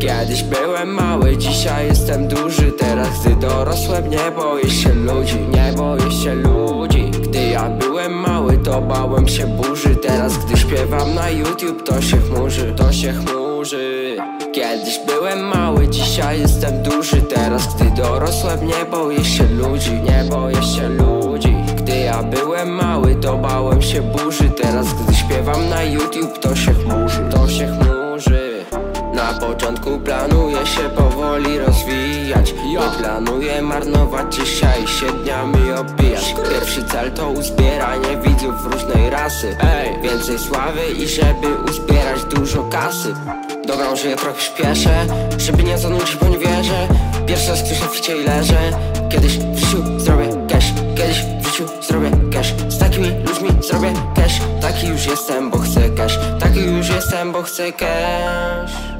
[0.00, 2.72] Kiedyś byłem mały, dzisiaj jestem duży.
[2.72, 5.38] Teraz gdy dorosłem nie boję się ludzi.
[5.52, 7.10] Nie boję się ludzi.
[7.22, 9.96] Gdy ja byłem mały to bałem się burzy.
[9.96, 14.16] Teraz gdy śpiewam na YouTube to się chmurzy To się chmurzy.
[14.52, 17.22] Kiedyś byłem mały, dzisiaj jestem duży.
[17.22, 19.92] Teraz gdy dorosłem nie boję się ludzi.
[19.92, 21.54] Nie boję się ludzi.
[21.76, 24.50] Gdy ja byłem mały to bałem się burzy.
[24.62, 28.59] Teraz gdy śpiewam na YouTube to się chmurzy To się chmurzy
[29.14, 36.34] na początku planuję się powoli rozwijać Nie planuję marnować dzisiaj się dniami opijać.
[36.50, 39.56] Pierwszy cel to uzbieranie widzów różnej rasy.
[39.62, 43.14] Ej, więcej sławy i żeby uzbierać dużo kasy.
[43.66, 45.06] Dobra, że ja trochę śpieszę,
[45.38, 46.88] żeby nie zanudzić, bo nie wierzę.
[47.50, 48.70] Raz ktoś na ficie i leżę.
[49.08, 52.54] Kiedyś w życiu zrobię cash Kiedyś w życiu zrobię cash.
[52.68, 54.40] Z takimi ludźmi zrobię cash.
[54.60, 56.18] Taki już jestem, bo chcę cash.
[56.40, 58.99] Taki już jestem, bo chcę cash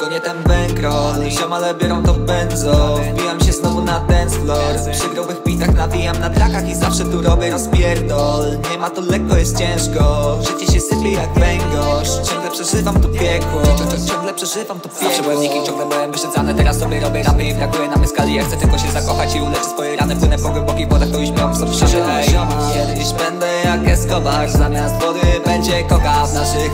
[0.00, 2.96] Gonię ten bankroll, ziomale biorą to benzo.
[2.96, 4.74] Wbijam się znowu na dance floor.
[4.92, 8.44] Przy grubych bitach nawijam na trakach i zawsze tu robię rozpierdol.
[8.70, 10.36] Nie ma to lekko, jest ciężko.
[10.42, 12.28] Życie się sypie jak węgorz.
[12.30, 13.60] Ciągle przeżywam to piekło.
[14.08, 15.08] Ciągle przeżywam to piekło.
[15.08, 18.34] Zawsze byłem nikim, ciągle byłem wyszedzany Teraz sobie robię rapy i brakuje na mnie skali.
[18.34, 20.16] Ja chcę tylko się zakochać i uleczyć swoje rany.
[20.16, 21.72] Płynę po głębokich wodach, to już miałem sobie
[22.08, 22.26] Ej,
[22.74, 24.50] Kiedyś będę jak Escobar.
[24.50, 25.59] Zamiast wody będzie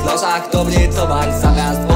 [0.02, 1.95] klasách, kto v nej tovar zaviazd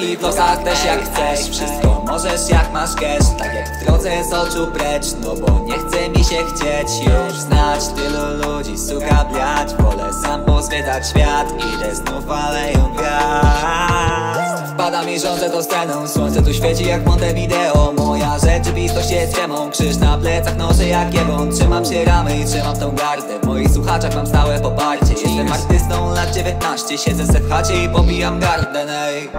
[0.00, 1.50] Laski w losach też jak chcesz.
[1.50, 5.72] Wszystko możesz jak masz cash Tak jak w drodze z oczu precz No bo nie
[5.72, 7.80] chce mi się chcieć Już znać.
[7.88, 11.52] Tylu ludzi Suka bliać Wolę sam pozwiedzać świat.
[11.74, 14.74] Idę znów aleją gwiazd.
[14.74, 19.96] Wpada mi rządzę to sceną Słońce tu świeci jak Montevideo Moja rzeczywistość jest ziemą Krzyż
[19.96, 23.40] na plecach noszę jak jebon Trzymam się ramy i trzymam tą gardę.
[23.42, 25.12] W moich słuchaczach mam stałe poparcie.
[25.12, 29.30] Jestem artystą lat 19 Siedzę se w chacie i pobijam garden ej.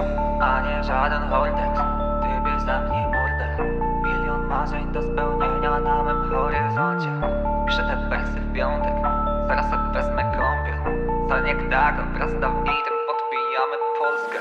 [0.51, 1.75] A nie żaden holtek
[2.21, 3.47] Ty zamknij mordę
[4.03, 7.11] Milion marzeń do spełnienia na mym horyzoncie.
[7.67, 8.93] Piszę te wersy w piątek
[9.47, 10.99] Zaraz wezmę kąpiel.
[11.29, 14.37] Za niektarą wraz z Dawidem Podbijamy Polskę.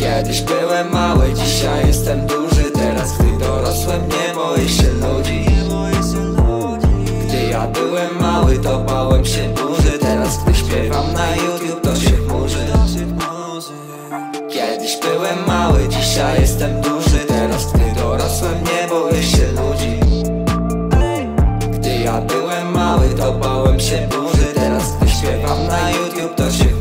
[0.00, 2.70] Kiedyś byłem mały, dzisiaj jestem duży.
[2.70, 5.47] Teraz gdy dorosłem nie boję się ludzi
[16.18, 20.00] życia jestem duży Teraz gdy dorosłem nie boję się ludzi.
[21.72, 26.77] Gdy ja byłem mały to bałem się burzy Teraz gdy śpiewam na YouTube to się